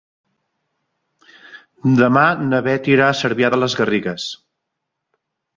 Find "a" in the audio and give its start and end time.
3.11-3.19